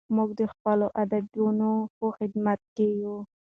موږ 0.15 0.29
د 0.39 0.41
خپلو 0.51 0.87
ادیبانو 1.01 1.71
په 1.97 2.05
خدمت 2.17 2.61
کې 2.75 2.87
یو. 3.01 3.17